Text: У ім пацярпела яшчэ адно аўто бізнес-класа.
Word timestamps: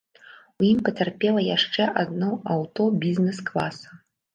У 0.61 0.65
ім 0.69 0.79
пацярпела 0.87 1.45
яшчэ 1.49 1.83
адно 2.07 2.33
аўто 2.57 2.91
бізнес-класа. 3.09 4.05